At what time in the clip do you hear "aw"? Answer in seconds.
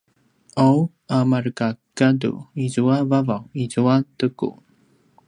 0.65-0.79